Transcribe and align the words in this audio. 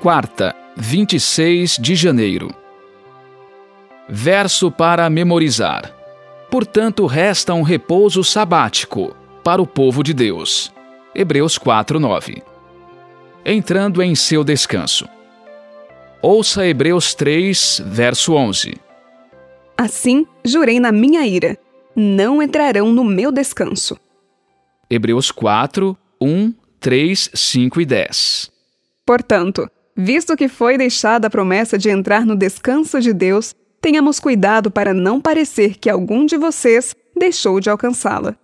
Quarta, 0.00 0.54
26 0.76 1.76
de 1.76 1.96
janeiro. 1.96 2.54
Verso 4.08 4.70
para 4.70 5.10
memorizar. 5.10 5.92
Portanto, 6.48 7.04
resta 7.04 7.52
um 7.52 7.62
repouso 7.62 8.22
sabático 8.22 9.16
para 9.42 9.60
o 9.60 9.66
povo 9.66 10.04
de 10.04 10.14
Deus. 10.14 10.72
Hebreus 11.12 11.58
4:9. 11.58 12.40
Entrando 13.44 14.00
em 14.00 14.14
seu 14.14 14.44
descanso. 14.44 15.08
Ouça 16.22 16.64
Hebreus 16.64 17.12
3, 17.14 17.82
verso 17.84 18.34
11. 18.34 18.76
Assim 19.76 20.24
jurei 20.44 20.78
na 20.78 20.92
minha 20.92 21.26
ira: 21.26 21.58
não 21.96 22.40
entrarão 22.40 22.92
no 22.92 23.02
meu 23.02 23.32
descanso. 23.32 23.98
Hebreus 24.88 25.32
4, 25.32 25.98
1, 26.20 26.54
3, 26.78 27.30
5 27.34 27.80
e 27.80 27.84
10. 27.84 28.52
Portanto, 29.04 29.68
visto 30.00 30.36
que 30.36 30.46
foi 30.46 30.78
deixada 30.78 31.26
a 31.26 31.30
promessa 31.30 31.76
de 31.76 31.90
entrar 31.90 32.24
no 32.24 32.36
descanso 32.36 33.00
de 33.00 33.12
Deus, 33.12 33.52
tenhamos 33.80 34.20
cuidado 34.20 34.70
para 34.70 34.94
não 34.94 35.20
parecer 35.20 35.76
que 35.76 35.90
algum 35.90 36.24
de 36.24 36.36
vocês 36.36 36.94
deixou 37.18 37.58
de 37.58 37.68
alcançá-la. 37.68 38.36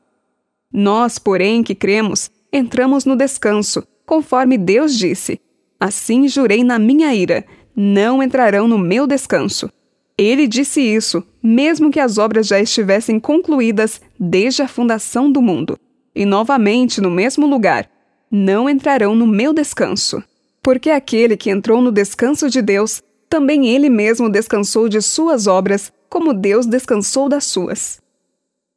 Nós, 0.72 1.16
porém, 1.16 1.62
que 1.62 1.76
cremos, 1.76 2.28
entramos 2.52 3.04
no 3.04 3.14
descanso, 3.14 3.86
conforme 4.04 4.58
Deus 4.58 4.98
disse: 4.98 5.40
Assim 5.78 6.26
jurei 6.26 6.64
na 6.64 6.76
minha 6.76 7.14
ira: 7.14 7.44
não 7.76 8.20
entrarão 8.20 8.66
no 8.66 8.76
meu 8.76 9.06
descanso. 9.06 9.70
Ele 10.18 10.48
disse 10.48 10.80
isso, 10.80 11.24
mesmo 11.40 11.90
que 11.90 12.00
as 12.00 12.18
obras 12.18 12.48
já 12.48 12.60
estivessem 12.60 13.20
concluídas 13.20 14.00
desde 14.18 14.62
a 14.62 14.68
fundação 14.68 15.30
do 15.30 15.40
mundo. 15.40 15.78
E 16.12 16.26
novamente 16.26 17.00
no 17.00 17.12
mesmo 17.12 17.46
lugar: 17.46 17.88
Não 18.28 18.68
entrarão 18.68 19.14
no 19.14 19.26
meu 19.26 19.52
descanso. 19.52 20.20
Porque 20.64 20.90
aquele 20.90 21.36
que 21.36 21.50
entrou 21.50 21.80
no 21.80 21.92
descanso 21.92 22.50
de 22.50 22.60
Deus, 22.60 23.00
também 23.28 23.68
ele 23.68 23.88
mesmo 23.88 24.28
descansou 24.28 24.88
de 24.88 25.00
suas 25.00 25.46
obras, 25.46 25.92
como 26.08 26.34
Deus 26.34 26.66
descansou 26.66 27.28
das 27.28 27.44
suas. 27.44 28.00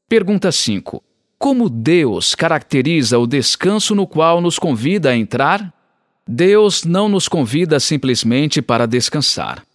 Pergunta 0.07 0.51
5. 0.51 1.01
Como 1.39 1.69
Deus 1.69 2.35
caracteriza 2.35 3.17
o 3.17 3.25
descanso 3.25 3.95
no 3.95 4.05
qual 4.05 4.41
nos 4.41 4.59
convida 4.59 5.09
a 5.09 5.17
entrar? 5.17 5.73
Deus 6.27 6.83
não 6.83 7.09
nos 7.09 7.27
convida 7.27 7.79
simplesmente 7.79 8.61
para 8.61 8.85
descansar 8.85 9.65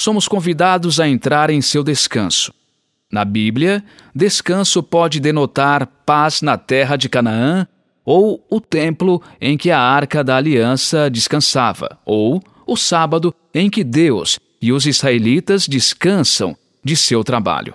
somos 0.00 0.26
convidados 0.26 0.98
a 0.98 1.06
entrar 1.06 1.50
em 1.50 1.60
seu 1.60 1.82
descanso. 1.82 2.54
Na 3.12 3.24
Bíblia, 3.24 3.84
descanso 4.14 4.82
pode 4.82 5.20
denotar 5.20 5.86
paz 6.06 6.42
na 6.42 6.56
terra 6.56 6.96
de 6.96 7.08
Canaã, 7.08 7.66
ou 8.04 8.44
o 8.50 8.60
templo 8.60 9.22
em 9.40 9.56
que 9.56 9.70
a 9.70 9.80
arca 9.80 10.24
da 10.24 10.36
aliança 10.36 11.10
descansava, 11.10 11.98
ou 12.04 12.42
o 12.66 12.76
sábado 12.76 13.34
em 13.54 13.68
que 13.68 13.82
Deus 13.84 14.38
e 14.60 14.72
os 14.72 14.86
israelitas 14.86 15.66
descansam 15.66 16.56
de 16.84 16.96
seu 16.96 17.24
trabalho. 17.24 17.74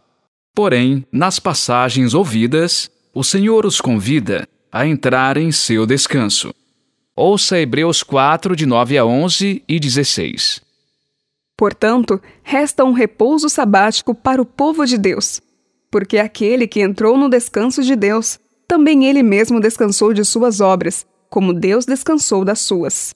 Porém, 0.53 1.05
nas 1.11 1.39
passagens 1.39 2.13
ouvidas, 2.13 2.89
o 3.13 3.23
Senhor 3.23 3.65
os 3.65 3.81
convida 3.81 4.47
a 4.71 4.85
entrar 4.85 5.37
em 5.37 5.51
seu 5.51 5.85
descanso. 5.85 6.53
Ouça 7.15 7.59
Hebreus 7.59 8.03
4, 8.03 8.55
de 8.55 8.65
9 8.65 8.97
a 8.97 9.05
11 9.05 9.63
e 9.67 9.79
16. 9.79 10.61
Portanto, 11.57 12.21
resta 12.43 12.83
um 12.83 12.91
repouso 12.91 13.47
sabático 13.47 14.13
para 14.13 14.41
o 14.41 14.45
povo 14.45 14.85
de 14.85 14.97
Deus, 14.97 15.41
porque 15.89 16.17
aquele 16.17 16.67
que 16.67 16.81
entrou 16.81 17.17
no 17.17 17.29
descanso 17.29 17.81
de 17.81 17.95
Deus, 17.95 18.37
também 18.67 19.05
ele 19.05 19.23
mesmo 19.23 19.59
descansou 19.59 20.13
de 20.13 20.23
suas 20.23 20.61
obras, 20.61 21.05
como 21.29 21.53
Deus 21.53 21.85
descansou 21.85 22.45
das 22.45 22.59
suas. 22.59 23.13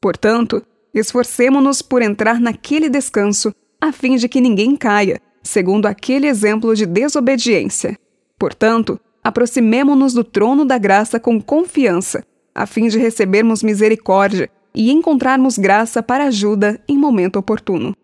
Portanto, 0.00 0.62
esforcemo-nos 0.94 1.82
por 1.82 2.02
entrar 2.02 2.40
naquele 2.40 2.88
descanso, 2.88 3.52
a 3.80 3.92
fim 3.92 4.16
de 4.16 4.28
que 4.28 4.40
ninguém 4.40 4.76
caia, 4.76 5.20
segundo 5.42 5.86
aquele 5.86 6.26
exemplo 6.26 6.74
de 6.74 6.86
desobediência. 6.86 7.98
Portanto, 8.38 8.98
aproximemo-nos 9.22 10.12
do 10.14 10.24
trono 10.24 10.64
da 10.64 10.78
graça 10.78 11.18
com 11.18 11.40
confiança, 11.40 12.24
a 12.54 12.66
fim 12.66 12.88
de 12.88 12.98
recebermos 12.98 13.62
misericórdia 13.62 14.50
e 14.74 14.90
encontrarmos 14.90 15.58
graça 15.58 16.02
para 16.02 16.26
ajuda 16.26 16.80
em 16.88 16.96
momento 16.96 17.36
oportuno. 17.36 17.94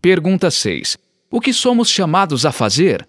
Pergunta 0.00 0.50
6. 0.50 0.96
O 1.30 1.40
que 1.40 1.52
somos 1.52 1.88
chamados 1.88 2.46
a 2.46 2.52
fazer? 2.52 3.06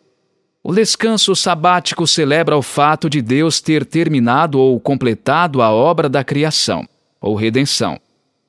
O 0.69 0.73
descanso 0.73 1.33
sabático 1.33 2.05
celebra 2.05 2.57
o 2.57 2.61
fato 2.61 3.09
de 3.09 3.21
Deus 3.21 3.61
ter 3.61 3.85
terminado 3.85 4.59
ou 4.59 4.77
completado 4.81 5.61
a 5.61 5.71
obra 5.71 6.09
da 6.09 6.25
criação, 6.25 6.85
ou 7.21 7.35
redenção. 7.35 7.97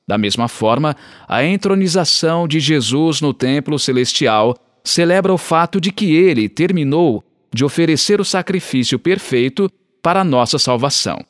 Da 0.05 0.17
mesma 0.17 0.49
forma, 0.49 0.97
a 1.25 1.45
entronização 1.45 2.45
de 2.45 2.59
Jesus 2.59 3.21
no 3.21 3.33
templo 3.33 3.79
celestial 3.79 4.57
celebra 4.83 5.33
o 5.33 5.37
fato 5.37 5.79
de 5.79 5.93
que 5.93 6.13
ele 6.13 6.49
terminou 6.49 7.23
de 7.53 7.63
oferecer 7.63 8.19
o 8.19 8.25
sacrifício 8.25 8.99
perfeito 8.99 9.71
para 10.01 10.19
a 10.19 10.25
nossa 10.25 10.59
salvação. 10.59 11.23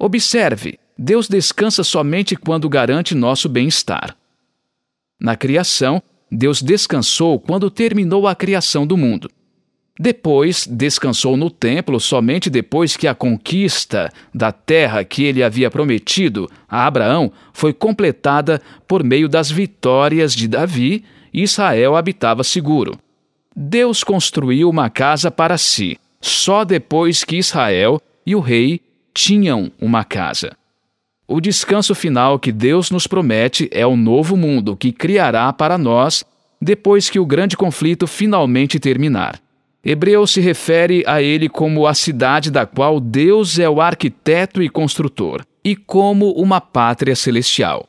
Observe 0.00 0.80
Deus 0.98 1.28
descansa 1.28 1.84
somente 1.84 2.34
quando 2.34 2.68
garante 2.68 3.14
nosso 3.14 3.48
bem-estar. 3.48 4.16
Na 5.20 5.36
criação, 5.36 6.02
Deus 6.28 6.60
descansou 6.60 7.38
quando 7.38 7.70
terminou 7.70 8.26
a 8.26 8.34
criação 8.34 8.84
do 8.84 8.96
mundo. 8.96 9.30
Depois, 10.02 10.66
descansou 10.66 11.36
no 11.36 11.50
templo 11.50 12.00
somente 12.00 12.48
depois 12.48 12.96
que 12.96 13.06
a 13.06 13.14
conquista 13.14 14.10
da 14.32 14.50
terra 14.50 15.04
que 15.04 15.24
ele 15.24 15.42
havia 15.42 15.70
prometido 15.70 16.48
a 16.66 16.86
Abraão 16.86 17.30
foi 17.52 17.74
completada 17.74 18.62
por 18.88 19.04
meio 19.04 19.28
das 19.28 19.50
vitórias 19.50 20.34
de 20.34 20.48
Davi 20.48 21.04
e 21.34 21.42
Israel 21.42 21.96
habitava 21.96 22.42
seguro. 22.42 22.98
Deus 23.54 24.02
construiu 24.02 24.70
uma 24.70 24.88
casa 24.88 25.30
para 25.30 25.58
si, 25.58 25.98
só 26.18 26.64
depois 26.64 27.22
que 27.22 27.36
Israel 27.36 28.00
e 28.24 28.34
o 28.34 28.40
rei 28.40 28.80
tinham 29.12 29.70
uma 29.78 30.02
casa. 30.02 30.56
O 31.28 31.42
descanso 31.42 31.94
final 31.94 32.38
que 32.38 32.52
Deus 32.52 32.90
nos 32.90 33.06
promete 33.06 33.68
é 33.70 33.86
o 33.86 33.98
novo 33.98 34.34
mundo 34.34 34.78
que 34.78 34.92
criará 34.92 35.52
para 35.52 35.76
nós 35.76 36.24
depois 36.58 37.10
que 37.10 37.18
o 37.18 37.26
grande 37.26 37.54
conflito 37.54 38.06
finalmente 38.06 38.80
terminar. 38.80 39.38
Hebreus 39.84 40.32
se 40.32 40.40
refere 40.40 41.02
a 41.06 41.22
ele 41.22 41.48
como 41.48 41.86
a 41.86 41.94
cidade 41.94 42.50
da 42.50 42.66
qual 42.66 43.00
Deus 43.00 43.58
é 43.58 43.68
o 43.68 43.80
arquiteto 43.80 44.62
e 44.62 44.68
construtor, 44.68 45.44
e 45.64 45.74
como 45.74 46.32
uma 46.32 46.60
pátria 46.60 47.16
celestial. 47.16 47.88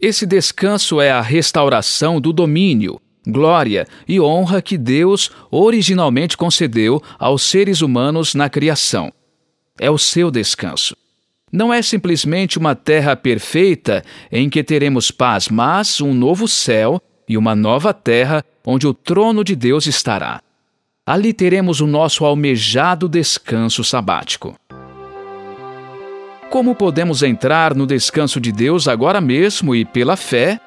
Esse 0.00 0.26
descanso 0.26 1.00
é 1.00 1.10
a 1.10 1.20
restauração 1.20 2.20
do 2.20 2.32
domínio, 2.32 3.00
glória 3.26 3.86
e 4.06 4.20
honra 4.20 4.60
que 4.60 4.76
Deus 4.76 5.30
originalmente 5.50 6.36
concedeu 6.36 7.02
aos 7.18 7.42
seres 7.42 7.80
humanos 7.80 8.34
na 8.34 8.48
criação. 8.48 9.12
É 9.78 9.90
o 9.90 9.98
seu 9.98 10.30
descanso 10.30 10.94
não 11.54 11.72
é 11.72 11.80
simplesmente 11.80 12.58
uma 12.58 12.74
terra 12.74 13.14
perfeita 13.14 14.02
em 14.32 14.50
que 14.50 14.64
teremos 14.64 15.12
paz, 15.12 15.48
mas 15.48 16.00
um 16.00 16.12
novo 16.12 16.48
céu 16.48 17.00
e 17.28 17.38
uma 17.38 17.54
nova 17.54 17.94
terra 17.94 18.44
onde 18.66 18.88
o 18.88 18.92
trono 18.92 19.44
de 19.44 19.54
Deus 19.54 19.86
estará. 19.86 20.42
Ali 21.06 21.34
teremos 21.34 21.82
o 21.82 21.86
nosso 21.86 22.24
almejado 22.24 23.10
descanso 23.10 23.84
sabático. 23.84 24.58
Como 26.48 26.74
podemos 26.74 27.22
entrar 27.22 27.74
no 27.74 27.86
descanso 27.86 28.40
de 28.40 28.50
Deus 28.50 28.88
agora 28.88 29.20
mesmo 29.20 29.74
e, 29.74 29.84
pela 29.84 30.16
fé, 30.16 30.58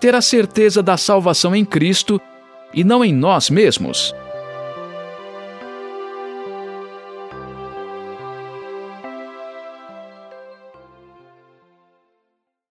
ter 0.00 0.16
a 0.16 0.20
certeza 0.20 0.82
da 0.82 0.96
salvação 0.96 1.54
em 1.54 1.64
Cristo 1.64 2.20
e 2.72 2.82
não 2.82 3.04
em 3.04 3.14
nós 3.14 3.48
mesmos? 3.48 4.12